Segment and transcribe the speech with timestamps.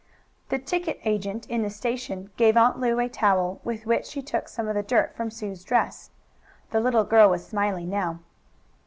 [0.49, 4.47] The ticket agent in the station gave Aunt Lu a towel, with which she took
[4.47, 6.09] some of the dirt from Sue's dress.
[6.71, 8.17] The little girl was smiling now.